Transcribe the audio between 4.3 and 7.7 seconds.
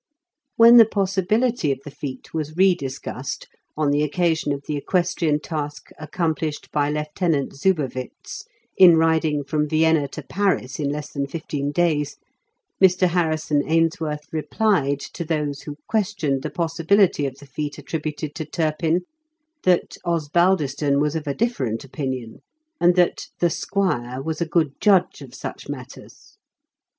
of the equestrian task accomplished by Lieutenant